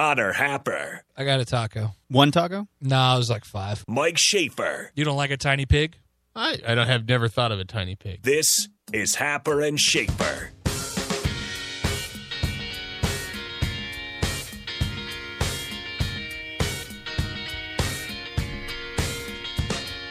Connor 0.00 0.32
Happer, 0.32 1.04
I 1.14 1.26
got 1.26 1.40
a 1.40 1.44
taco. 1.44 1.94
One 2.08 2.30
taco? 2.30 2.66
No, 2.80 2.96
I 2.96 3.18
was 3.18 3.28
like 3.28 3.44
five. 3.44 3.84
Mike 3.86 4.16
Schaefer. 4.16 4.92
You 4.94 5.04
don't 5.04 5.18
like 5.18 5.30
a 5.30 5.36
tiny 5.36 5.66
pig? 5.66 5.98
I, 6.34 6.58
I 6.66 6.74
don't 6.74 6.86
have 6.86 7.06
never 7.06 7.28
thought 7.28 7.52
of 7.52 7.60
a 7.60 7.66
tiny 7.66 7.96
pig. 7.96 8.22
This 8.22 8.70
is 8.94 9.16
Happer 9.16 9.60
and 9.60 9.78
Schaefer. 9.78 10.52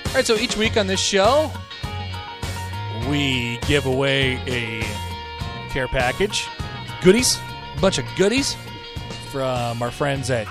All 0.06 0.14
right, 0.14 0.28
so 0.28 0.36
each 0.36 0.56
week 0.56 0.78
on 0.78 0.86
this 0.86 1.00
show, 1.00 1.52
we 3.10 3.58
give 3.68 3.88
away 3.88 4.36
a 4.46 4.84
care 5.72 5.88
package, 5.88 6.46
goodies, 7.02 7.40
a 7.76 7.82
bunch 7.82 7.98
of 7.98 8.06
goodies 8.16 8.56
from 9.32 9.82
our 9.82 9.92
friends 9.92 10.30
at 10.30 10.48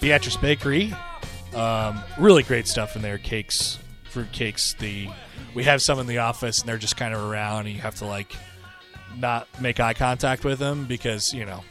Beatrice 0.00 0.36
Bakery. 0.36 0.94
Um, 1.54 2.00
really 2.18 2.42
great 2.42 2.66
stuff 2.68 2.96
in 2.96 3.02
there, 3.02 3.18
cakes, 3.18 3.78
fruit 4.04 4.30
cakes. 4.32 4.74
The 4.74 5.08
we 5.54 5.64
have 5.64 5.80
some 5.82 5.98
in 5.98 6.06
the 6.06 6.18
office, 6.18 6.60
and 6.60 6.68
they're 6.68 6.78
just 6.78 6.96
kind 6.96 7.14
of 7.14 7.22
around, 7.22 7.66
and 7.66 7.74
you 7.74 7.80
have 7.80 7.96
to 7.96 8.06
like 8.06 8.34
not 9.16 9.48
make 9.60 9.80
eye 9.80 9.94
contact 9.94 10.44
with 10.44 10.58
them 10.58 10.84
because 10.86 11.32
you 11.32 11.44
know 11.44 11.64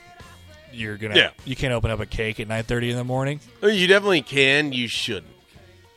you're 0.74 0.98
gonna 0.98 1.16
Yeah. 1.16 1.30
you 1.46 1.56
can't 1.56 1.74
open 1.74 1.92
up 1.92 2.00
a 2.00 2.06
cake 2.06 2.40
at 2.40 2.48
nine 2.48 2.64
thirty 2.64 2.90
in 2.90 2.98
the 2.98 3.04
morning. 3.04 3.40
You 3.62 3.88
definitely 3.88 4.22
can. 4.24 4.74
You 4.74 4.88
shouldn't. 4.88 5.34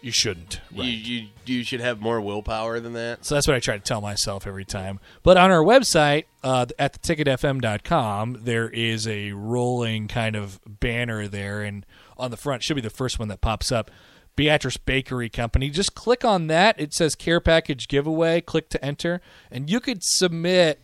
You 0.03 0.13
shouldn't. 0.13 0.61
You, 0.73 0.83
you 0.85 1.27
you 1.45 1.63
should 1.65 1.81
have 1.81 2.01
more 2.01 2.21
willpower 2.23 2.81
than 2.81 2.95
that. 2.95 3.25
So 3.25 3.35
that's 3.35 3.47
what 3.47 3.55
I 3.55 3.61
try 3.61 3.77
to 3.77 3.83
tell 3.83 4.01
myself 4.01 4.47
every 4.47 4.65
time. 4.65 4.99
But 5.23 5.37
on 5.37 5.51
our 5.51 5.63
website, 5.63 6.25
uh, 6.43 6.67
at 6.79 7.03
theticketfm.com, 7.03 8.39
there 8.43 8.69
is 8.71 9.07
a 9.07 9.33
rolling 9.33 10.09
kind 10.09 10.37
of 10.37 10.59
banner 10.67 11.29
there, 11.29 11.63
and 11.63 11.85
on 12.17 12.31
the 12.31 12.37
front 12.39 12.63
should 12.63 12.77
be 12.77 12.81
the 12.81 12.89
first 12.91 13.19
one 13.19 13.29
that 13.29 13.41
pops 13.43 13.71
up. 13.71 13.91
Beatrice 14.37 14.79
Bakery 14.79 15.29
Company. 15.29 15.69
Just 15.69 15.95
click 15.95 16.25
on 16.25 16.47
that. 16.47 16.81
It 16.81 16.95
says 16.95 17.15
care 17.15 17.41
package 17.41 17.87
giveaway. 17.89 18.41
Click 18.41 18.71
to 18.71 18.83
enter, 18.83 19.21
and 19.51 19.69
you 19.69 19.81
could 19.81 20.03
submit 20.03 20.81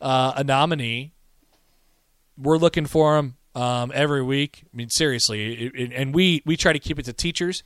uh, 0.00 0.32
a 0.36 0.44
nominee. 0.44 1.12
We're 2.38 2.58
looking 2.58 2.86
for 2.86 3.16
them 3.16 3.36
um, 3.56 3.90
every 3.94 4.22
week. 4.22 4.62
I 4.72 4.76
mean, 4.76 4.90
seriously, 4.90 5.66
it, 5.66 5.72
it- 5.74 5.92
and 5.92 6.14
we 6.14 6.42
we 6.46 6.56
try 6.56 6.72
to 6.72 6.78
keep 6.78 7.00
it 7.00 7.04
to 7.06 7.12
teachers 7.12 7.64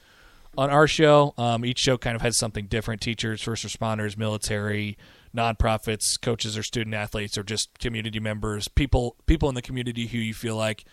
on 0.57 0.71
our 0.71 0.87
show. 0.87 1.35
Um, 1.37 1.65
each 1.65 1.79
show 1.79 1.99
kind 1.99 2.17
of 2.17 2.23
has 2.23 2.39
something 2.39 2.67
different: 2.67 3.01
teachers, 3.01 3.43
first 3.43 3.67
responders, 3.67 4.17
military, 4.17 4.97
nonprofits, 5.37 6.21
coaches 6.21 6.57
or 6.57 6.63
student 6.63 6.95
athletes, 6.95 7.37
or 7.37 7.43
just 7.43 7.79
community 7.79 8.21
members, 8.21 8.69
people 8.69 9.17
people 9.27 9.49
in 9.49 9.55
the 9.55 9.63
community 9.63 10.07
who 10.07 10.19
you 10.19 10.35
feel 10.35 10.57
like 10.57 10.85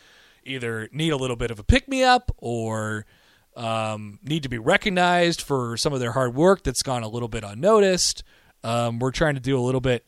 either 0.44 0.90
need 0.92 1.10
a 1.10 1.18
little 1.18 1.36
bit 1.36 1.52
of 1.52 1.60
a 1.60 1.64
pick 1.64 1.88
me 1.88 2.04
up 2.04 2.32
or 2.38 3.06
um, 3.56 4.20
need 4.24 4.44
to 4.44 4.50
be 4.50 4.58
recognized 4.58 5.42
for 5.42 5.78
some 5.78 5.94
of 5.94 6.00
their 6.00 6.12
hard 6.12 6.36
work 6.36 6.64
that's 6.64 6.84
gone 6.84 7.04
a 7.04 7.08
little 7.08 7.28
bit 7.28 7.44
unnoticed. 7.44 8.24
Um, 8.64 9.00
we're 9.00 9.12
trying 9.12 9.36
to 9.36 9.42
do 9.42 9.58
a 9.58 9.62
little 9.62 9.82
bit 9.82 10.06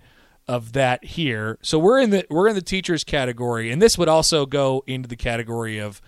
of 0.47 0.73
that 0.73 1.03
here. 1.03 1.57
So 1.61 1.77
we're 1.77 1.99
in 1.99 2.09
the 2.09 2.25
we're 2.29 2.47
in 2.47 2.55
the 2.55 2.61
teachers 2.61 3.03
category, 3.03 3.71
and 3.71 3.81
this 3.81 3.97
would 3.97 4.09
also 4.09 4.45
go 4.45 4.83
into 4.87 5.07
the 5.07 5.15
category 5.15 5.79
of 5.79 6.01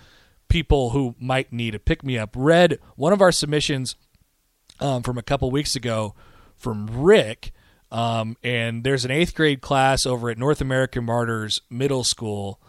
people 0.50 0.90
who 0.90 1.16
might 1.20 1.54
need 1.54 1.76
a 1.76 1.80
pick 1.80 2.04
me 2.04 2.18
up. 2.18 2.32
Read 2.36 2.80
one 2.96 3.14
of 3.14 3.22
our 3.22 3.32
submissions 3.32 3.96
um, 4.80 5.04
from 5.04 5.18
a 5.18 5.22
couple 5.24 5.50
weeks 5.52 5.76
ago 5.76 6.16
from 6.58 6.88
Rick, 6.88 7.52
um, 7.92 8.36
and 8.44 8.84
there's 8.84 9.06
an 9.06 9.12
eighth 9.12 9.34
grade 9.36 9.62
class 9.62 10.06
over 10.06 10.30
at 10.30 10.38
North 10.38 10.62
American 10.62 11.06
Martyrs 11.06 11.62
Middle 11.70 12.04
School 12.04 12.60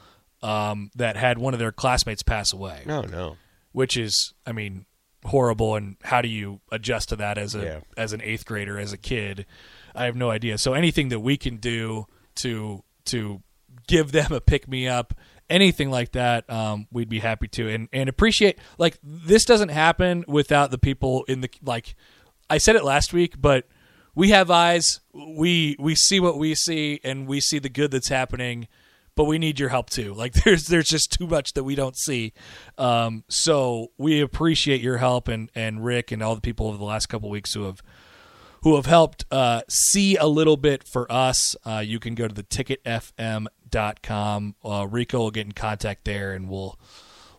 um, 0.43 0.91
that 0.95 1.17
had 1.17 1.39
one 1.39 1.53
of 1.55 1.61
their 1.61 1.73
classmates 1.73 2.23
pass 2.23 2.53
away 2.53 2.83
No, 2.87 3.03
no. 3.03 3.37
which 3.73 3.97
is 3.99 4.33
I 4.47 4.53
mean 4.53 4.87
horrible 5.27 5.77
and 5.77 5.97
how 6.03 6.23
do 6.23 6.29
you 6.29 6.61
adjust 6.73 7.11
to 7.11 7.17
that 7.17 7.37
as 7.37 7.55
a 7.55 7.63
Yeah. 7.63 7.81
as 7.99 8.15
an 8.15 8.21
8th 8.21 8.47
grader 8.47 8.79
as 8.79 8.95
a 8.95 8.97
kid 8.97 9.45
I 9.95 10.07
have 10.07 10.17
no 10.17 10.31
idea 10.31 10.57
so 10.57 10.73
anything 10.73 11.11
that 11.11 11.21
we 11.21 11.37
can 11.37 11.59
do 11.59 12.07
to 12.37 12.83
to 13.07 13.43
give 13.87 14.13
them 14.13 14.33
a 14.33 14.41
pick 14.41 14.67
me 14.67 14.89
up 14.89 15.13
anything 15.51 15.91
like 15.91 16.13
that 16.13 16.49
um, 16.49 16.87
we'd 16.93 17.09
be 17.09 17.19
happy 17.19 17.49
to 17.49 17.69
and 17.69 17.89
and 17.93 18.09
appreciate 18.09 18.59
like 18.79 18.99
this 19.03 19.45
doesn't 19.45 19.71
happen 19.71 20.25
without 20.27 20.71
the 20.71 20.79
people 20.79 21.25
in 21.25 21.41
the 21.41 21.51
like 21.63 21.95
I 22.49 22.59
said 22.59 22.77
it 22.77 22.85
last 22.85 23.13
week 23.13 23.41
but 23.41 23.67
we 24.15 24.31
have 24.31 24.51
eyes 24.51 25.01
we 25.13 25.77
we 25.79 25.95
see 25.95 26.21
what 26.21 26.39
we 26.39 26.55
see 26.55 27.01
and 27.05 27.27
we 27.27 27.41
see 27.41 27.59
the 27.59 27.69
good 27.69 27.91
that's 27.91 28.09
happening 28.09 28.69
but 29.17 29.25
we 29.25 29.39
need 29.39 29.59
your 29.61 29.69
help 29.69 29.91
too. 29.91 30.15
Like 30.21 30.33
there's 30.33 30.67
there's 30.67 30.89
just 30.89 31.13
too 31.13 31.27
much 31.27 31.55
that 31.55 31.65
we 31.65 31.75
don't 31.75 31.97
see. 31.97 32.33
Um, 32.77 33.25
so 33.29 33.89
we 33.97 34.21
appreciate 34.21 34.81
your 34.81 34.99
help 34.99 35.29
and 35.29 35.51
and 35.55 35.85
Rick 35.85 36.13
and 36.13 36.23
all 36.23 36.35
the 36.35 36.41
people 36.41 36.69
over 36.69 36.77
the 36.77 36.85
last 36.85 37.07
couple 37.07 37.31
weeks 37.31 37.55
who 37.55 37.65
have 37.65 37.83
who 38.63 38.77
have 38.77 38.87
helped 38.87 39.25
uh, 39.31 39.63
see 39.69 40.17
a 40.17 40.27
little 40.27 40.57
bit 40.57 40.87
for 40.87 41.11
us. 41.11 41.57
Uh, 41.65 41.83
you 41.85 41.99
can 41.99 42.15
go 42.15 42.29
to 42.29 42.35
the 42.35 42.43
ticketfm.com. 43.71 44.55
Uh, 44.65 44.87
Rico 44.89 45.19
will 45.19 45.31
get 45.31 45.47
in 45.47 45.53
contact 45.53 46.05
there 46.05 46.33
and 46.33 46.49
we'll 46.49 46.79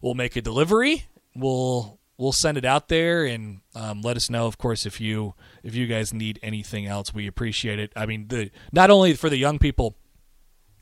we'll 0.01 0.15
make 0.15 0.35
a 0.35 0.41
delivery. 0.41 1.05
We'll 1.35 1.99
we'll 2.17 2.31
send 2.31 2.57
it 2.57 2.65
out 2.65 2.87
there 2.87 3.25
and 3.25 3.61
um, 3.75 4.01
let 4.01 4.15
us 4.15 4.29
know 4.29 4.45
of 4.45 4.57
course 4.57 4.85
if 4.85 5.01
you 5.01 5.33
if 5.63 5.73
you 5.73 5.87
guys 5.87 6.13
need 6.13 6.39
anything 6.43 6.85
else 6.85 7.11
we 7.15 7.25
appreciate 7.25 7.79
it 7.79 7.91
i 7.95 8.05
mean 8.05 8.27
the 8.27 8.51
not 8.71 8.91
only 8.91 9.15
for 9.15 9.27
the 9.27 9.37
young 9.37 9.57
people 9.57 9.95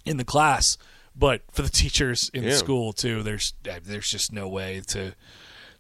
in 0.06 0.18
the 0.18 0.26
class, 0.26 0.78
but 1.16 1.42
for 1.52 1.62
the 1.62 1.70
teachers 1.70 2.30
in 2.34 2.44
the 2.44 2.52
school 2.52 2.94
too. 2.94 3.24
There's 3.24 3.54
there's 3.64 4.10
just 4.10 4.34
no 4.34 4.48
way 4.50 4.82
to 4.88 5.14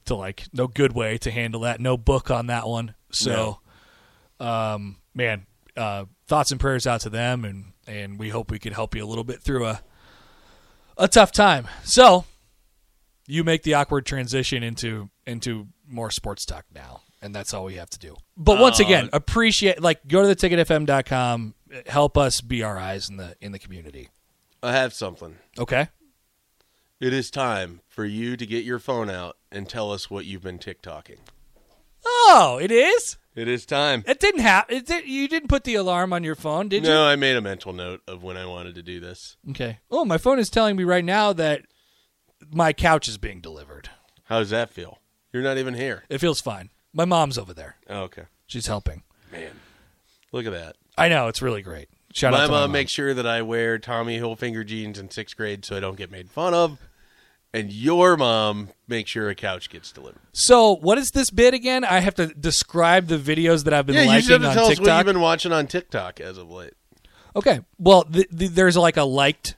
to 0.05 0.15
like 0.15 0.45
no 0.53 0.67
good 0.67 0.93
way 0.93 1.17
to 1.19 1.31
handle 1.31 1.61
that. 1.61 1.79
No 1.79 1.97
book 1.97 2.31
on 2.31 2.47
that 2.47 2.67
one. 2.67 2.95
So, 3.11 3.59
um, 4.39 4.97
man, 5.13 5.45
uh, 5.75 6.05
thoughts 6.29 6.51
and 6.51 6.59
prayers 6.59 6.87
out 6.87 7.01
to 7.01 7.09
them, 7.09 7.43
and 7.43 7.73
and 7.85 8.17
we 8.17 8.29
hope 8.29 8.51
we 8.51 8.59
could 8.59 8.73
help 8.73 8.95
you 8.95 9.03
a 9.03 9.07
little 9.07 9.23
bit 9.25 9.41
through 9.41 9.65
a 9.65 9.81
a 10.97 11.07
tough 11.07 11.31
time. 11.31 11.67
So, 11.83 12.25
you 13.27 13.43
make 13.43 13.63
the 13.63 13.73
awkward 13.73 14.05
transition 14.05 14.63
into 14.63 15.09
into 15.25 15.67
more 15.87 16.11
sports 16.11 16.45
talk 16.45 16.65
now. 16.73 17.01
And 17.21 17.35
that's 17.35 17.53
all 17.53 17.65
we 17.65 17.75
have 17.75 17.89
to 17.89 17.99
do. 17.99 18.15
But 18.37 18.59
once 18.59 18.79
uh, 18.79 18.85
again, 18.85 19.09
appreciate 19.11 19.81
like 19.81 20.07
go 20.07 20.21
to 20.21 20.27
the 20.27 20.35
ticketfm.com, 20.35 21.53
help 21.87 22.17
us 22.17 22.39
be 22.39 22.63
our 22.63 22.77
eyes 22.77 23.09
in 23.09 23.17
the 23.17 23.35
in 23.41 23.51
the 23.51 23.59
community. 23.59 24.09
I 24.63 24.71
have 24.73 24.93
something. 24.93 25.37
Okay? 25.57 25.89
It 26.99 27.13
is 27.13 27.31
time 27.31 27.81
for 27.87 28.05
you 28.05 28.35
to 28.35 28.45
get 28.45 28.65
your 28.65 28.79
phone 28.79 29.09
out 29.09 29.37
and 29.51 29.69
tell 29.69 29.91
us 29.91 30.09
what 30.09 30.25
you've 30.25 30.43
been 30.43 30.59
TikToking. 30.59 31.19
Oh, 32.05 32.59
it 32.61 32.71
is? 32.71 33.17
It 33.39 33.47
is 33.47 33.65
time. 33.65 34.03
It 34.05 34.19
didn't 34.19 34.41
happen. 34.41 34.83
Did, 34.83 35.07
you 35.07 35.29
didn't 35.29 35.47
put 35.47 35.63
the 35.63 35.75
alarm 35.75 36.11
on 36.11 36.25
your 36.25 36.35
phone, 36.35 36.67
did 36.67 36.83
you? 36.83 36.89
No, 36.89 37.05
I 37.05 37.15
made 37.15 37.37
a 37.37 37.41
mental 37.41 37.71
note 37.71 38.01
of 38.05 38.21
when 38.21 38.35
I 38.35 38.45
wanted 38.45 38.75
to 38.75 38.83
do 38.83 38.99
this. 38.99 39.37
Okay. 39.51 39.79
Oh, 39.89 40.03
my 40.03 40.17
phone 40.17 40.39
is 40.39 40.49
telling 40.49 40.75
me 40.75 40.83
right 40.83 41.05
now 41.05 41.31
that 41.31 41.61
my 42.51 42.73
couch 42.73 43.07
is 43.07 43.17
being 43.17 43.39
delivered. 43.39 43.89
How 44.25 44.39
does 44.39 44.49
that 44.49 44.71
feel? 44.71 44.99
You're 45.31 45.41
not 45.41 45.57
even 45.57 45.73
here. 45.73 46.03
It 46.09 46.17
feels 46.17 46.41
fine. 46.41 46.69
My 46.91 47.05
mom's 47.05 47.37
over 47.37 47.53
there. 47.53 47.77
Oh, 47.89 48.01
okay. 48.01 48.23
She's 48.45 48.67
helping. 48.67 49.03
Man, 49.31 49.51
look 50.33 50.45
at 50.45 50.51
that. 50.51 50.75
I 50.97 51.07
know 51.07 51.29
it's 51.29 51.41
really 51.41 51.61
great. 51.61 51.87
Shout 52.11 52.33
my 52.33 52.39
out 52.39 52.41
to 52.41 52.47
my 52.47 52.53
mom 52.55 52.63
mom. 52.63 52.71
makes 52.73 52.91
sure 52.91 53.13
that 53.13 53.25
I 53.25 53.41
wear 53.41 53.79
Tommy 53.79 54.19
Hilfiger 54.19 54.65
jeans 54.65 54.99
in 54.99 55.11
sixth 55.11 55.37
grade 55.37 55.63
so 55.63 55.77
I 55.77 55.79
don't 55.79 55.97
get 55.97 56.11
made 56.11 56.29
fun 56.29 56.53
of. 56.53 56.77
And 57.53 57.71
your 57.71 58.15
mom 58.17 58.69
makes 58.87 59.11
sure 59.11 59.29
a 59.29 59.35
couch 59.35 59.69
gets 59.69 59.91
delivered. 59.91 60.21
So, 60.33 60.75
what 60.75 60.97
is 60.97 61.09
this 61.11 61.29
bit 61.31 61.53
again? 61.53 61.83
I 61.83 61.99
have 61.99 62.15
to 62.15 62.27
describe 62.27 63.07
the 63.07 63.17
videos 63.17 63.63
that 63.65 63.73
I've 63.73 63.85
been 63.85 63.95
Yeah, 63.95 64.01
you 64.03 64.07
liking 64.09 64.23
should 64.27 64.41
have 64.41 64.41
to 64.41 64.47
on 64.49 64.53
tell 64.55 64.63
us 64.65 64.69
what 64.69 64.75
TikTok. 64.85 64.97
you've 65.05 65.13
been 65.13 65.21
watching 65.21 65.51
on 65.51 65.67
TikTok 65.67 66.19
as 66.19 66.37
of 66.37 66.49
late. 66.49 66.73
Okay. 67.35 67.61
Well, 67.77 68.03
th- 68.03 68.27
th- 68.35 68.51
there's 68.51 68.75
like 68.77 68.97
a 68.97 69.03
liked, 69.03 69.55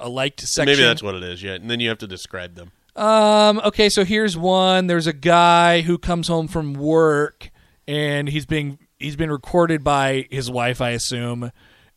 a 0.00 0.08
liked 0.08 0.40
section. 0.40 0.66
Maybe 0.72 0.82
that's 0.82 1.02
what 1.02 1.14
it 1.14 1.22
is. 1.22 1.42
Yeah, 1.42 1.52
and 1.54 1.70
then 1.70 1.80
you 1.80 1.88
have 1.88 1.98
to 1.98 2.06
describe 2.06 2.54
them. 2.54 2.70
Um. 2.96 3.60
Okay. 3.64 3.88
So 3.88 4.04
here's 4.04 4.36
one. 4.36 4.86
There's 4.88 5.06
a 5.06 5.12
guy 5.12 5.82
who 5.82 5.98
comes 5.98 6.28
home 6.28 6.48
from 6.48 6.74
work, 6.74 7.50
and 7.86 8.28
he's 8.28 8.44
being 8.46 8.78
he's 8.98 9.16
been 9.16 9.30
recorded 9.30 9.84
by 9.84 10.26
his 10.30 10.50
wife, 10.50 10.80
I 10.80 10.90
assume, 10.90 11.52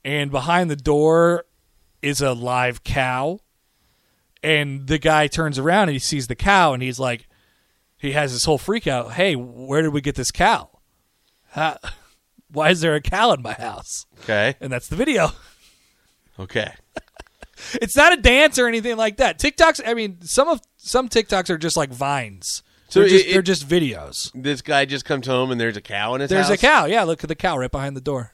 and 0.05 0.29
behind 0.29 0.69
the 0.69 0.75
door 0.75 1.45
is 2.01 2.21
a 2.21 2.33
live 2.33 2.83
cow, 2.83 3.39
and 4.43 4.87
the 4.87 4.97
guy 4.97 5.27
turns 5.27 5.57
around 5.59 5.83
and 5.83 5.91
he 5.93 5.99
sees 5.99 6.27
the 6.27 6.35
cow, 6.35 6.73
and 6.73 6.81
he's 6.83 6.99
like, 6.99 7.27
he 7.97 8.11
has 8.13 8.33
this 8.33 8.45
whole 8.45 8.57
freak 8.57 8.87
out. 8.87 9.13
Hey, 9.13 9.35
where 9.35 9.81
did 9.81 9.93
we 9.93 10.01
get 10.01 10.15
this 10.15 10.31
cow? 10.31 10.69
How, 11.51 11.77
why 12.51 12.69
is 12.71 12.81
there 12.81 12.95
a 12.95 13.01
cow 13.01 13.31
in 13.33 13.41
my 13.41 13.53
house? 13.53 14.05
Okay. 14.23 14.55
And 14.59 14.71
that's 14.71 14.87
the 14.87 14.95
video. 14.95 15.31
Okay. 16.39 16.71
It's 17.75 17.95
not 17.95 18.11
a 18.11 18.17
dance 18.19 18.57
or 18.57 18.65
anything 18.67 18.97
like 18.97 19.17
that. 19.17 19.37
TikToks, 19.37 19.81
I 19.85 19.93
mean, 19.93 20.17
some 20.23 20.47
of 20.47 20.61
some 20.77 21.07
TikToks 21.09 21.51
are 21.51 21.59
just 21.59 21.77
like 21.77 21.91
vines. 21.91 22.63
So 22.89 23.01
they're, 23.01 23.09
just, 23.09 23.25
it- 23.27 23.33
they're 23.33 23.41
just 23.43 23.69
videos. 23.69 24.31
This 24.33 24.63
guy 24.63 24.85
just 24.85 25.05
comes 25.05 25.27
home 25.27 25.51
and 25.51 25.61
there's 25.61 25.77
a 25.77 25.81
cow 25.81 26.15
in 26.15 26.21
his 26.21 26.31
house? 26.31 26.47
There's 26.47 26.47
house. 26.47 26.57
a 26.57 26.59
cow. 26.59 26.85
Yeah, 26.85 27.03
look 27.03 27.23
at 27.23 27.27
the 27.27 27.35
cow 27.35 27.59
right 27.59 27.69
behind 27.71 27.95
the 27.95 28.01
door. 28.01 28.33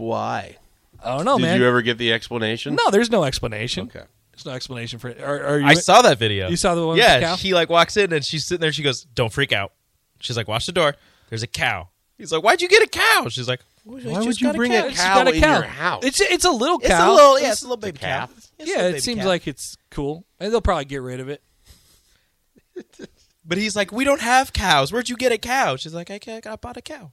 Why? 0.00 0.56
I 1.02 1.16
don't 1.16 1.24
know, 1.24 1.38
Did 1.38 1.42
man. 1.44 1.60
you 1.60 1.66
ever 1.66 1.80
get 1.82 1.96
the 1.98 2.12
explanation? 2.12 2.74
no, 2.74 2.90
there's 2.90 3.10
no 3.10 3.24
explanation. 3.24 3.86
Okay. 3.94 4.04
There's 4.32 4.44
no 4.46 4.52
explanation 4.52 4.98
for 4.98 5.08
it. 5.08 5.20
Are, 5.20 5.44
are 5.46 5.58
you, 5.60 5.66
I 5.66 5.74
saw 5.74 6.02
that 6.02 6.18
video. 6.18 6.48
You 6.48 6.56
saw 6.56 6.74
the 6.74 6.80
one 6.86 6.96
with 6.96 6.98
Yeah, 6.98 7.20
the 7.20 7.26
cow? 7.26 7.36
he 7.36 7.54
like 7.54 7.68
walks 7.70 7.96
in 7.96 8.12
and 8.12 8.24
she's 8.24 8.44
sitting 8.44 8.60
there. 8.60 8.72
She 8.72 8.82
goes, 8.82 9.04
"Don't 9.14 9.32
freak 9.32 9.52
out." 9.52 9.72
She's 10.20 10.36
like, 10.36 10.48
"Watch 10.48 10.66
the 10.66 10.72
door. 10.72 10.94
There's 11.28 11.42
a 11.42 11.46
cow." 11.46 11.88
He's 12.18 12.32
like, 12.32 12.42
"Why'd 12.42 12.60
you 12.62 12.68
get 12.68 12.82
a 12.82 12.86
cow?" 12.86 13.28
She's 13.30 13.48
like, 13.48 13.60
Why 13.84 14.20
would 14.20 14.40
you 14.40 14.52
bring 14.52 14.72
a 14.72 14.88
She's 14.90 14.98
cow 15.00 15.14
got 15.24 15.28
a 15.28 15.34
in 15.34 15.40
cow. 15.40 15.54
your 15.54 15.62
house? 15.64 16.04
It's 16.04 16.20
it's 16.20 16.44
a 16.44 16.50
little 16.50 16.78
It's 16.78 16.88
cow. 16.88 17.12
a 17.12 17.14
little, 17.14 17.40
yeah, 17.40 17.52
it's 17.52 17.62
a 17.62 17.64
little 17.64 17.76
baby 17.78 17.98
calf. 17.98 18.30
cow. 18.30 18.36
It's 18.36 18.46
a 18.46 18.52
yeah, 18.58 18.76
little 18.76 18.88
it 18.88 18.92
baby 18.92 19.00
seems 19.00 19.20
cow. 19.22 19.26
like 19.28 19.46
it's 19.46 19.76
cool, 19.90 20.24
and 20.38 20.52
they'll 20.52 20.60
probably 20.60 20.84
get 20.86 21.02
rid 21.02 21.20
of 21.20 21.28
it. 21.28 21.42
But 23.42 23.58
he's 23.58 23.74
like, 23.74 23.90
"We 23.90 24.04
don't 24.04 24.20
have 24.20 24.52
cows. 24.52 24.92
Where'd 24.92 25.08
you 25.08 25.16
get 25.16 25.32
a 25.32 25.38
cow?" 25.38 25.74
She's 25.76 25.94
like, 25.94 26.10
"I, 26.10 26.18
ca- 26.18 26.40
I 26.46 26.56
bought 26.56 26.76
a 26.76 26.82
cow." 26.82 27.10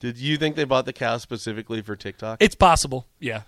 Did 0.00 0.18
you 0.18 0.36
think 0.36 0.56
they 0.56 0.64
bought 0.64 0.86
the 0.86 0.92
cow 0.92 1.18
specifically 1.18 1.82
for 1.82 1.94
TikTok? 1.94 2.42
It's 2.42 2.54
possible. 2.54 3.06
Yeah, 3.18 3.42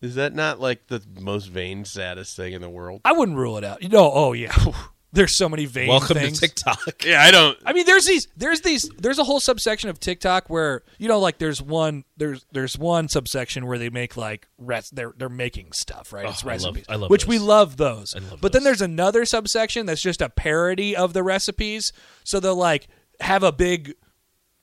Is 0.00 0.14
that 0.16 0.34
not 0.34 0.60
like 0.60 0.86
the 0.88 1.02
most 1.20 1.46
vain, 1.46 1.84
saddest 1.84 2.36
thing 2.36 2.52
in 2.52 2.60
the 2.62 2.68
world? 2.70 3.00
I 3.04 3.12
wouldn't 3.12 3.36
rule 3.38 3.56
it 3.58 3.64
out. 3.64 3.82
No, 3.82 4.10
oh 4.12 4.32
yeah. 4.34 4.54
There's 5.12 5.38
so 5.38 5.48
many 5.48 5.64
vain 5.64 5.88
Welcome 5.88 6.18
things. 6.18 6.40
to 6.40 6.48
TikTok. 6.48 7.02
Yeah, 7.06 7.22
I 7.22 7.30
don't. 7.30 7.56
I 7.64 7.72
mean, 7.72 7.86
there's 7.86 8.04
these, 8.04 8.28
there's 8.36 8.60
these, 8.60 8.90
there's 8.98 9.18
a 9.18 9.24
whole 9.24 9.40
subsection 9.40 9.88
of 9.88 9.98
TikTok 9.98 10.50
where 10.50 10.82
you 10.98 11.08
know, 11.08 11.18
like, 11.20 11.38
there's 11.38 11.62
one, 11.62 12.04
there's, 12.18 12.44
there's 12.52 12.76
one 12.76 13.08
subsection 13.08 13.64
where 13.66 13.78
they 13.78 13.88
make 13.88 14.18
like 14.18 14.46
rest 14.58 14.94
they're 14.94 15.14
they're 15.16 15.30
making 15.30 15.72
stuff, 15.72 16.12
right? 16.12 16.26
Oh, 16.26 16.30
it's 16.30 16.42
I 16.44 16.48
love- 16.48 16.52
recipes, 16.64 16.84
I 16.90 16.96
love 16.96 17.08
which 17.08 17.26
we 17.26 17.38
love 17.38 17.78
those. 17.78 18.14
I 18.14 18.18
love 18.18 18.42
but 18.42 18.52
then 18.52 18.62
there's 18.64 18.82
another 18.82 19.24
subsection 19.24 19.86
that's 19.86 20.02
just 20.02 20.20
a 20.20 20.28
parody 20.28 20.94
of 20.94 21.14
the 21.14 21.22
recipes. 21.22 21.94
So 22.24 22.38
they'll 22.38 22.54
like 22.54 22.86
have 23.20 23.42
a 23.42 23.52
big 23.52 23.94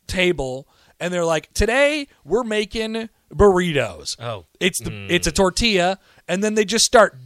table, 0.05 0.67
and 0.99 1.13
they're 1.13 1.25
like, 1.25 1.51
today 1.53 2.07
we're 2.23 2.43
making 2.43 3.09
burritos. 3.33 4.19
Oh. 4.19 4.45
it's 4.59 4.79
the 4.81 4.91
hmm. 4.91 5.07
it's 5.09 5.27
a 5.27 5.31
tortilla, 5.31 5.99
and 6.27 6.43
then 6.43 6.55
they 6.55 6.65
just 6.65 6.85
start 6.85 7.17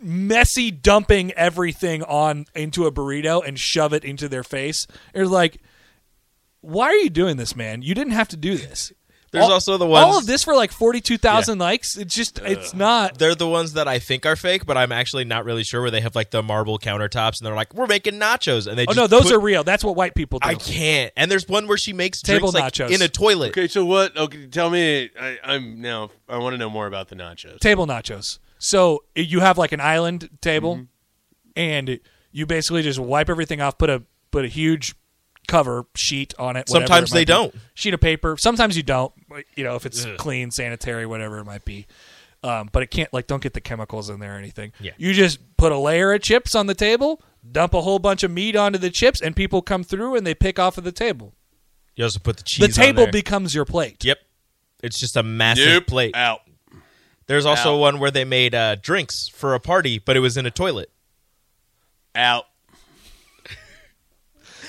messy 0.00 0.70
dumping 0.70 1.32
everything 1.32 2.02
on 2.04 2.46
into 2.54 2.86
a 2.86 2.92
burrito 2.92 3.46
and 3.46 3.58
shove 3.58 3.92
it 3.92 4.04
into 4.04 4.28
their 4.28 4.44
face. 4.44 4.86
It's 5.12 5.30
like, 5.30 5.60
why 6.60 6.86
are 6.86 6.96
you 6.96 7.10
doing 7.10 7.36
this, 7.36 7.56
man? 7.56 7.82
You 7.82 7.94
didn't 7.94 8.12
have 8.12 8.28
to 8.28 8.36
do 8.36 8.56
this. 8.56 8.92
There's 9.30 9.44
All- 9.44 9.52
also 9.52 9.76
the 9.76 9.86
ones. 9.86 10.04
all 10.06 10.18
of 10.18 10.26
this 10.26 10.44
for 10.44 10.54
like 10.54 10.72
forty 10.72 11.00
two 11.02 11.18
thousand 11.18 11.58
likes. 11.58 11.96
It's 11.96 12.14
just 12.14 12.38
it's 12.38 12.72
not. 12.72 13.18
They're 13.18 13.34
the 13.34 13.46
ones 13.48 13.74
that 13.74 13.86
I 13.86 13.98
think 13.98 14.24
are 14.24 14.36
fake, 14.36 14.64
but 14.64 14.76
I'm 14.78 14.90
actually 14.90 15.24
not 15.24 15.44
really 15.44 15.64
sure. 15.64 15.82
Where 15.82 15.90
they 15.90 16.00
have 16.00 16.14
like 16.16 16.30
the 16.30 16.42
marble 16.42 16.78
countertops, 16.78 17.38
and 17.38 17.46
they're 17.46 17.54
like, 17.54 17.74
"We're 17.74 17.86
making 17.86 18.14
nachos," 18.14 18.66
and 18.66 18.78
they. 18.78 18.84
Oh 18.84 18.86
just 18.86 18.96
no, 18.96 19.06
those 19.06 19.24
put- 19.24 19.34
are 19.34 19.40
real. 19.40 19.64
That's 19.64 19.84
what 19.84 19.96
white 19.96 20.14
people 20.14 20.38
do. 20.38 20.48
I 20.48 20.54
can't. 20.54 21.12
And 21.16 21.30
there's 21.30 21.46
one 21.46 21.66
where 21.68 21.76
she 21.76 21.92
makes 21.92 22.22
Table 22.22 22.50
drinks 22.52 22.78
like 22.78 22.88
nachos. 22.88 22.94
in 22.94 23.02
a 23.02 23.08
toilet. 23.08 23.48
Okay, 23.50 23.68
so 23.68 23.84
what? 23.84 24.16
Okay, 24.16 24.46
tell 24.46 24.70
me. 24.70 25.10
I, 25.20 25.38
I'm 25.44 25.80
now. 25.82 26.10
I 26.28 26.38
want 26.38 26.54
to 26.54 26.58
know 26.58 26.70
more 26.70 26.86
about 26.86 27.08
the 27.08 27.16
nachos. 27.16 27.58
Table 27.60 27.86
nachos. 27.86 28.38
So 28.58 29.04
you 29.14 29.40
have 29.40 29.58
like 29.58 29.72
an 29.72 29.80
island 29.80 30.30
table, 30.40 30.76
Mm-hmm. 30.76 30.84
and 31.56 32.00
you 32.32 32.46
basically 32.46 32.82
just 32.82 32.98
wipe 32.98 33.28
everything 33.28 33.60
off. 33.60 33.78
Put 33.78 33.90
a 33.90 34.02
put 34.30 34.44
a 34.44 34.48
huge 34.48 34.94
cover 35.48 35.86
sheet 35.96 36.32
on 36.38 36.54
it. 36.56 36.68
whatever 36.68 36.86
Sometimes 36.86 37.10
it 37.10 37.14
might 37.14 37.18
they 37.18 37.22
be. 37.22 37.24
don't. 37.24 37.54
Sheet 37.74 37.94
of 37.94 38.00
paper. 38.00 38.36
Sometimes 38.36 38.76
you 38.76 38.84
don't. 38.84 39.12
You 39.56 39.64
know, 39.64 39.74
if 39.74 39.84
it's 39.86 40.06
clean, 40.18 40.52
sanitary, 40.52 41.06
whatever 41.06 41.38
it 41.38 41.44
might 41.44 41.64
be. 41.64 41.86
Um, 42.44 42.68
but 42.70 42.84
it 42.84 42.92
can't 42.92 43.12
like 43.12 43.26
don't 43.26 43.42
get 43.42 43.54
the 43.54 43.60
chemicals 43.60 44.08
in 44.10 44.20
there 44.20 44.36
or 44.36 44.38
anything. 44.38 44.72
Yeah. 44.78 44.92
You 44.96 45.12
just 45.12 45.40
put 45.56 45.72
a 45.72 45.76
layer 45.78 46.12
of 46.12 46.22
chips 46.22 46.54
on 46.54 46.66
the 46.68 46.74
table, 46.74 47.20
dump 47.50 47.74
a 47.74 47.80
whole 47.80 47.98
bunch 47.98 48.22
of 48.22 48.30
meat 48.30 48.54
onto 48.54 48.78
the 48.78 48.90
chips, 48.90 49.20
and 49.20 49.34
people 49.34 49.60
come 49.60 49.82
through 49.82 50.14
and 50.14 50.24
they 50.24 50.34
pick 50.36 50.56
off 50.60 50.78
of 50.78 50.84
the 50.84 50.92
table. 50.92 51.34
You 51.96 52.04
also 52.04 52.20
put 52.20 52.36
the 52.36 52.44
cheese. 52.44 52.64
the 52.68 52.72
table 52.72 53.00
on 53.00 53.06
there. 53.06 53.12
becomes 53.12 53.56
your 53.56 53.64
plate. 53.64 54.04
Yep. 54.04 54.18
It's 54.84 55.00
just 55.00 55.16
a 55.16 55.24
massive 55.24 55.66
Nope. 55.66 55.86
plate. 55.88 56.14
Out. 56.14 56.42
There's 57.26 57.44
also 57.44 57.74
Out. 57.74 57.78
one 57.80 57.98
where 57.98 58.12
they 58.12 58.24
made 58.24 58.54
uh, 58.54 58.76
drinks 58.76 59.28
for 59.28 59.54
a 59.54 59.60
party, 59.60 59.98
but 59.98 60.16
it 60.16 60.20
was 60.20 60.36
in 60.36 60.46
a 60.46 60.50
toilet. 60.52 60.92
Out. 62.14 62.44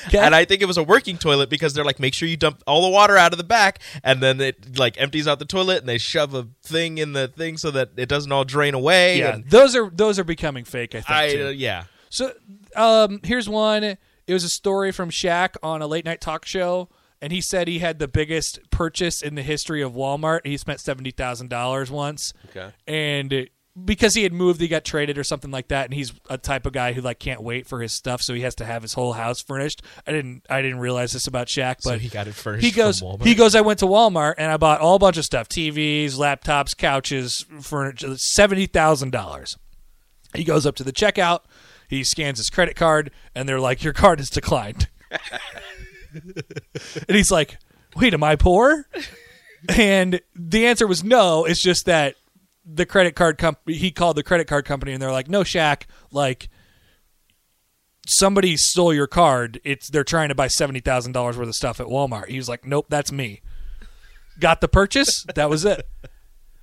Okay? 0.08 0.18
And 0.20 0.34
I 0.36 0.46
think 0.46 0.62
it 0.62 0.66
was 0.66 0.78
a 0.78 0.84
working 0.84 1.18
toilet 1.18 1.50
because 1.50 1.74
they're 1.74 1.84
like, 1.84 2.00
make 2.00 2.14
sure 2.14 2.28
you 2.28 2.38
dump 2.38 2.64
all 2.66 2.82
the 2.84 2.90
water 2.90 3.18
out 3.18 3.32
of 3.34 3.38
the 3.38 3.44
back, 3.44 3.80
and 4.04 4.22
then 4.22 4.40
it 4.42 4.78
like 4.78 5.00
empties 5.00 5.28
out 5.28 5.40
the 5.40 5.46
toilet, 5.46 5.80
and 5.80 5.90
they 5.90 5.98
shove 5.98 6.34
a 6.34 6.48
thing 6.64 6.98
in 6.98 7.14
the 7.14 7.28
thing 7.28 7.58
so 7.58 7.72
that 7.72 7.90
it 7.98 8.08
doesn't 8.10 8.32
all 8.32 8.44
drain 8.46 8.74
away. 8.74 9.20
yeah, 9.20 9.34
and 9.36 9.50
those 9.50 9.76
are 9.76 9.90
those 9.90 10.18
are 10.20 10.24
becoming 10.24 10.64
fake. 10.66 10.96
I 10.96 11.02
think. 11.02 11.42
I 11.42 11.44
uh, 11.44 11.50
yeah. 11.50 11.84
So, 12.10 12.34
um, 12.76 13.20
here's 13.24 13.48
one. 13.50 13.84
It 13.84 13.98
was 14.34 14.44
a 14.44 14.50
story 14.50 14.92
from 14.92 15.10
Shaq 15.10 15.56
on 15.62 15.82
a 15.82 15.88
late 15.88 16.06
night 16.06 16.22
talk 16.22 16.46
show, 16.46 16.90
and 17.22 17.32
he 17.34 17.42
said 17.42 17.68
he 17.68 17.80
had 17.80 18.00
the 18.00 18.08
biggest 18.08 18.60
purchase 18.72 19.22
in 19.22 19.36
the 19.36 19.42
history 19.44 19.82
of 19.82 19.94
Walmart. 19.94 20.46
He 20.46 20.56
spent 20.58 20.80
seventy 20.80 21.12
thousand 21.12 21.50
dollars 21.50 21.90
once, 21.92 22.34
Okay. 22.50 22.72
and 22.88 23.50
because 23.86 24.16
he 24.16 24.24
had 24.24 24.34
moved, 24.34 24.62
he 24.62 24.68
got 24.68 24.84
traded 24.86 25.18
or 25.18 25.24
something 25.24 25.52
like 25.52 25.70
that. 25.70 25.86
And 25.86 25.94
he's 25.94 26.14
a 26.30 26.38
type 26.38 26.66
of 26.66 26.74
guy 26.74 26.94
who 26.94 27.02
like 27.02 27.20
can't 27.20 27.42
wait 27.42 27.68
for 27.68 27.82
his 27.82 27.94
stuff, 27.94 28.22
so 28.22 28.34
he 28.34 28.42
has 28.42 28.56
to 28.56 28.66
have 28.66 28.82
his 28.82 28.94
whole 28.94 29.14
house 29.14 29.42
furnished. 29.42 29.82
I 30.06 30.12
didn't, 30.12 30.46
I 30.50 30.62
didn't 30.62 30.80
realize 30.80 31.14
this 31.14 31.28
about 31.28 31.48
Shaq, 31.48 31.78
but 31.84 31.94
So 31.94 31.98
he 31.98 32.10
got 32.10 32.28
it 32.28 32.36
furnished 32.36 32.66
He 32.66 32.72
goes, 32.72 33.04
he 33.24 33.36
goes. 33.36 33.56
I 33.56 33.62
went 33.62 33.80
to 33.80 33.86
Walmart 33.86 34.36
and 34.38 34.52
I 34.52 34.58
bought 34.58 34.82
all 34.82 35.00
bunch 35.00 35.18
of 35.18 35.26
stuff: 35.26 35.50
TVs, 35.50 36.14
laptops, 36.14 36.76
couches, 36.76 37.46
furniture. 37.62 38.16
Seventy 38.18 38.66
thousand 38.66 39.12
dollars. 39.12 39.58
He 40.34 40.44
goes 40.44 40.66
up 40.66 40.76
to 40.76 40.84
the 40.84 40.94
checkout. 40.94 41.42
He 41.88 42.04
scans 42.04 42.38
his 42.38 42.50
credit 42.50 42.76
card, 42.76 43.12
and 43.34 43.50
they're 43.50 43.60
like, 43.60 43.84
"Your 43.84 43.94
card 43.94 44.20
is 44.20 44.30
declined." 44.30 44.88
and 46.14 47.10
he's 47.10 47.32
like, 47.32 47.58
"Wait, 47.96 48.14
am 48.14 48.24
I 48.24 48.36
poor?" 48.36 48.86
And 49.68 50.22
the 50.36 50.68
answer 50.68 50.88
was 50.88 51.04
no. 51.04 51.46
It's 51.46 51.62
just 51.62 51.86
that 51.88 52.16
the 52.72 52.86
credit 52.86 53.16
card 53.16 53.38
company. 53.38 53.78
He 53.78 53.92
called 53.92 54.18
the 54.18 54.24
credit 54.24 54.48
card 54.48 54.66
company, 54.66 54.94
and 54.94 55.02
they're 55.02 55.12
like, 55.12 55.30
"No, 55.30 55.42
Shaq, 55.44 55.84
like." 56.12 56.50
Somebody 58.12 58.58
stole 58.58 58.92
your 58.92 59.06
card. 59.06 59.62
It's 59.64 59.88
they're 59.88 60.04
trying 60.04 60.30
to 60.30 60.36
buy 60.36 60.48
seventy 60.48 60.80
thousand 60.80 61.12
dollars 61.12 61.38
worth 61.38 61.48
of 61.48 61.54
stuff 61.54 61.80
at 61.80 61.86
Walmart. 61.86 62.30
He 62.30 62.38
was 62.38 62.50
like, 62.50 62.66
"Nope, 62.66 62.88
that's 62.90 63.12
me." 63.12 63.42
Got 64.40 64.62
the 64.62 64.68
purchase. 64.68 65.26
That 65.36 65.50
was 65.50 65.64
it. 65.64 65.88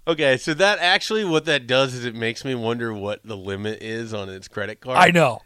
Okay, 0.09 0.37
so 0.37 0.55
that 0.55 0.79
actually 0.79 1.25
what 1.25 1.47
that 1.47 1.67
does 1.67 1.93
is 1.93 2.05
it 2.05 2.15
makes 2.15 2.45
me 2.45 2.55
wonder 2.55 2.95
what 2.95 3.25
the 3.25 3.37
limit 3.37 3.83
is 3.83 4.15
on 4.15 4.29
its 4.29 4.47
credit 4.47 4.81
card. 4.81 4.97
I 4.97 5.11
know. 5.11 5.41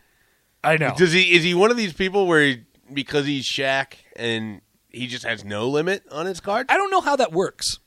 I 0.62 0.76
know. 0.76 0.92
Does 0.96 1.12
he 1.12 1.34
is 1.34 1.42
he 1.42 1.54
one 1.54 1.70
of 1.70 1.78
these 1.78 1.94
people 1.94 2.26
where 2.26 2.42
he, 2.42 2.64
because 2.92 3.24
he's 3.24 3.46
Shaq 3.46 3.94
and 4.16 4.60
he 4.90 5.06
just 5.06 5.24
has 5.24 5.44
no 5.44 5.66
limit 5.68 6.02
on 6.10 6.26
his 6.26 6.40
card? 6.40 6.66
I 6.68 6.76
don't 6.76 6.90
know 6.90 7.00
how 7.00 7.16
that 7.16 7.32
works. 7.32 7.78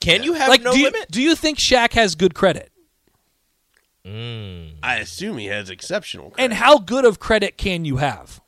Can 0.00 0.22
you 0.22 0.32
have 0.34 0.48
like, 0.48 0.62
no 0.62 0.72
do 0.72 0.78
you, 0.78 0.86
limit? 0.86 1.10
do 1.10 1.20
you 1.22 1.34
think 1.34 1.58
Shaq 1.58 1.92
has 1.92 2.14
good 2.14 2.34
credit? 2.34 2.70
I 4.82 4.96
assume 5.00 5.38
he 5.38 5.46
has 5.46 5.70
exceptional 5.70 6.30
credit. 6.30 6.42
And 6.44 6.52
how 6.54 6.78
good 6.78 7.04
of 7.04 7.20
credit 7.20 7.56
can 7.58 7.84
you 7.84 7.98
have? 7.98 8.40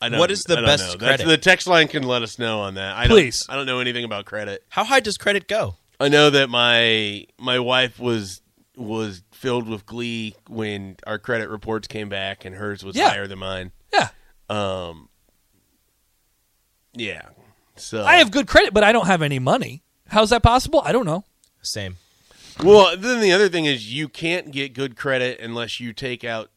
I 0.00 0.08
don't- 0.08 0.18
What 0.20 0.30
is 0.30 0.44
the 0.44 0.58
I 0.58 0.62
best 0.62 0.84
know. 0.84 0.96
That's- 0.96 1.18
credit? 1.20 1.26
the 1.28 1.38
text 1.38 1.66
line 1.66 1.88
can 1.88 2.02
let 2.04 2.22
us 2.22 2.38
know 2.38 2.60
on 2.60 2.74
that. 2.74 2.96
I 2.96 3.06
Please. 3.08 3.44
Don't, 3.46 3.54
I 3.54 3.56
don't 3.58 3.66
know 3.66 3.80
anything 3.80 4.04
about 4.04 4.24
credit. 4.24 4.62
How 4.68 4.84
high 4.84 5.00
does 5.00 5.16
credit 5.16 5.48
go? 5.48 5.76
I 5.98 6.08
know 6.08 6.30
that 6.30 6.48
my 6.50 7.26
my 7.38 7.58
wife 7.58 7.98
was 7.98 8.42
was 8.76 9.22
filled 9.32 9.66
with 9.68 9.86
glee 9.86 10.34
when 10.48 10.96
our 11.06 11.18
credit 11.18 11.48
reports 11.48 11.88
came 11.88 12.08
back 12.10 12.44
and 12.44 12.54
hers 12.54 12.84
was 12.84 12.94
Yeah. 12.94 13.08
higher 13.08 13.26
than 13.26 13.38
mine. 13.38 13.72
Yeah. 13.92 14.08
Um 14.50 15.08
Yeah. 16.94 17.22
So 17.76 18.04
I 18.04 18.16
have 18.16 18.30
good 18.30 18.46
credit, 18.46 18.72
but 18.74 18.84
I 18.84 18.92
don't 18.92 19.06
have 19.06 19.22
any 19.22 19.38
money. 19.38 19.82
How's 20.08 20.30
that 20.30 20.42
possible? 20.42 20.82
I 20.84 20.92
don't 20.92 21.06
know. 21.06 21.24
Same. 21.62 21.96
Well, 22.62 22.96
then 22.96 23.20
the 23.20 23.32
other 23.32 23.48
thing 23.48 23.66
is 23.66 23.92
you 23.92 24.08
can't 24.08 24.50
get 24.50 24.72
good 24.72 24.96
credit 24.96 25.40
unless 25.40 25.78
you 25.78 25.92
take 25.92 26.24
out 26.24 26.50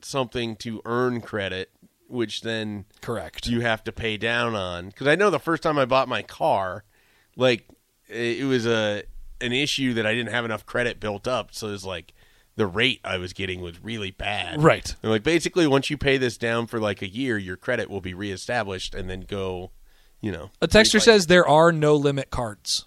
something 0.00 0.56
to 0.56 0.82
earn 0.84 1.20
credit, 1.20 1.70
which 2.08 2.40
then 2.40 2.86
Correct. 3.00 3.46
you 3.46 3.60
have 3.60 3.84
to 3.84 3.92
pay 3.92 4.16
down 4.16 4.54
on. 4.54 4.88
Because 4.88 5.06
I 5.06 5.14
know 5.14 5.30
the 5.30 5.38
first 5.38 5.62
time 5.62 5.78
I 5.78 5.84
bought 5.84 6.08
my 6.08 6.22
car, 6.22 6.84
like 7.36 7.66
it 8.08 8.40
it 8.40 8.44
was 8.44 8.66
a 8.66 9.04
an 9.40 9.52
issue 9.52 9.94
that 9.94 10.06
I 10.06 10.14
didn't 10.14 10.32
have 10.32 10.44
enough 10.44 10.66
credit 10.66 10.98
built 10.98 11.28
up, 11.28 11.54
so 11.54 11.68
it 11.68 11.72
was 11.72 11.84
like 11.84 12.12
the 12.56 12.66
rate 12.66 13.00
I 13.04 13.18
was 13.18 13.32
getting 13.32 13.60
was 13.60 13.82
really 13.82 14.10
bad. 14.10 14.60
Right. 14.60 14.94
And 15.02 15.12
like 15.12 15.22
basically, 15.22 15.66
once 15.66 15.90
you 15.90 15.96
pay 15.96 16.18
this 16.18 16.36
down 16.36 16.66
for 16.66 16.80
like 16.80 17.02
a 17.02 17.08
year, 17.08 17.38
your 17.38 17.56
credit 17.56 17.88
will 17.88 18.00
be 18.00 18.14
reestablished, 18.14 18.94
and 18.94 19.08
then 19.08 19.20
go, 19.20 19.70
you 20.20 20.32
know. 20.32 20.50
A 20.60 20.68
texter 20.68 21.00
says 21.00 21.26
there 21.26 21.46
are 21.48 21.72
no 21.72 21.94
limit 21.96 22.30
cards. 22.30 22.86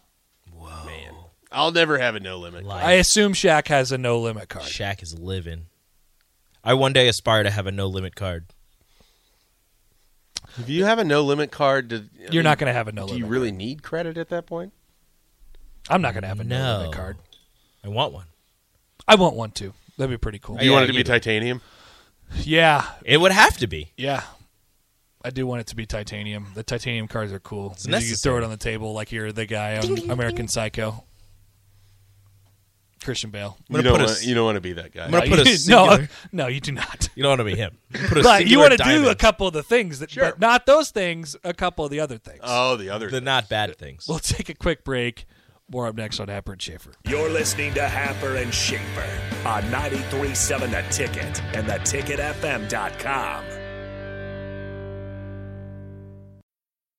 "Man, 0.86 1.14
I'll 1.52 1.72
never 1.72 1.98
have 1.98 2.16
a 2.16 2.20
no 2.20 2.38
limit." 2.38 2.64
Life. 2.66 2.84
I 2.84 2.94
assume 2.94 3.34
Shaq 3.34 3.68
has 3.68 3.92
a 3.92 3.98
no 3.98 4.20
limit 4.20 4.50
card. 4.50 4.66
Shaq 4.66 5.02
is 5.04 5.18
living. 5.18 5.68
I 6.64 6.74
one 6.76 6.94
day 6.94 7.08
aspire 7.08 7.44
to 7.44 7.50
have 7.50 7.66
a 7.68 7.72
no 7.72 7.88
limit 7.88 8.16
card. 8.16 8.46
If 10.58 10.68
you 10.70 10.86
have 10.86 11.00
a 11.00 11.04
no 11.04 11.22
limit 11.24 11.52
card, 11.52 11.88
do, 11.88 11.96
I 11.98 12.24
You're 12.24 12.32
mean, 12.32 12.44
not 12.44 12.58
going 12.58 12.68
to 12.68 12.74
have 12.74 12.88
a 12.88 12.92
no 12.92 13.04
Do 13.08 13.14
limit. 13.14 13.20
you 13.20 13.26
really 13.26 13.52
need 13.52 13.84
credit 13.84 14.18
at 14.18 14.30
that 14.30 14.46
point? 14.46 14.74
I'm 15.90 16.02
not 16.02 16.14
going 16.14 16.24
to 16.24 16.28
have 16.28 16.40
a 16.40 16.44
no, 16.44 16.58
No. 16.60 16.78
limit 16.80 16.96
card. 16.96 17.18
I 17.84 17.88
want 17.88 18.14
one. 18.14 18.26
I 19.08 19.16
want 19.16 19.36
one 19.36 19.52
too. 19.52 19.74
That'd 19.98 20.12
be 20.12 20.18
pretty 20.18 20.40
cool. 20.40 20.58
Do 20.58 20.66
you 20.66 20.72
Yeah, 20.72 20.76
want 20.78 20.84
it 20.86 20.88
to 20.88 20.94
be 20.94 21.04
do. 21.04 21.12
titanium? 21.12 21.62
Yeah. 22.36 22.86
It 23.04 23.18
would 23.18 23.32
have 23.32 23.58
to 23.58 23.68
be. 23.68 23.92
Yeah. 23.98 24.24
I 25.24 25.30
do 25.30 25.46
want 25.46 25.62
it 25.62 25.68
to 25.68 25.76
be 25.76 25.86
titanium. 25.86 26.48
The 26.56 26.64
titanium 26.64 27.08
cards 27.08 27.32
are 27.34 27.40
cool. 27.40 27.72
It's 27.74 27.86
you 27.86 27.92
can 27.94 28.02
throw 28.16 28.38
it 28.38 28.44
on 28.44 28.50
the 28.50 28.58
table 28.58 28.94
like 28.94 29.12
you're 29.12 29.32
the 29.32 29.46
guy 29.46 29.78
on 29.78 30.10
American 30.10 30.48
Psycho. 30.48 31.04
Christian 33.04 33.32
Bale. 33.32 33.58
I'm 33.70 33.78
You 33.78 33.82
don't, 33.82 33.94
put 33.94 34.02
a 34.02 34.04
want, 34.06 34.12
s- 34.18 34.26
you 34.26 34.36
don't 34.36 34.46
want 34.46 34.58
to 34.58 34.62
be 34.62 34.74
that 34.74 34.94
guy. 34.94 35.06
I'm 35.06 35.12
gonna 35.12 35.26
No, 35.28 35.36
put 35.38 35.48
a 35.48 35.50
you- 35.50 35.58
singular- 35.58 36.02
no, 36.32 36.44
no, 36.44 36.48
you 36.48 36.60
do 36.60 36.72
not. 36.72 37.10
You 37.16 37.24
don't 37.24 37.32
want 37.32 37.40
to 37.40 37.46
be 37.46 37.56
him. 37.56 37.78
Put 38.08 38.20
a 38.20 38.22
But 38.24 38.46
you 38.48 38.60
want 38.60 38.74
to 38.78 38.84
do 38.84 39.10
a 39.10 39.16
couple 39.16 39.48
of 39.48 39.54
the 39.54 39.64
things 39.64 39.98
that, 40.00 40.14
but 40.16 40.40
not 40.40 40.68
those 40.68 40.92
things. 40.92 41.36
A 41.44 41.52
couple 41.54 41.84
of 41.84 41.90
the 41.90 42.00
other 42.00 42.20
things. 42.20 42.42
Oh, 42.44 42.76
the 42.78 42.90
other. 42.92 43.08
the 43.08 43.18
thing. 43.18 43.24
not 43.24 43.50
bad 43.50 43.76
things. 43.78 44.06
We'll 44.08 44.20
take 44.20 44.50
a 44.50 44.54
quick 44.54 44.84
break. 44.84 45.26
More 45.68 45.88
up 45.88 45.96
next 45.96 46.20
on 46.20 46.28
Happer 46.28 46.52
and 46.52 46.62
Schaefer. 46.62 46.92
You're 47.08 47.30
listening 47.30 47.74
to 47.76 47.88
Happer 47.88 48.36
and 48.36 48.54
Schaefer 48.54 49.08
on 49.48 49.64
93.7 49.64 50.70
The 50.70 50.84
Ticket 50.94 51.42
and 51.56 51.66
theticketfm.com. 51.66 53.44